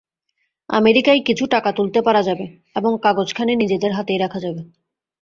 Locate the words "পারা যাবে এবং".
2.01-2.91